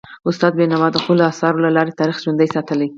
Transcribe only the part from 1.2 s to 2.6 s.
اثارو له لارې تاریخ ژوندی